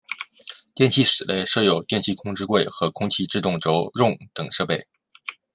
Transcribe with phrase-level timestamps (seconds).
[0.73, 4.87] 电气室内设有电气控制柜和空气制动轴重等设备。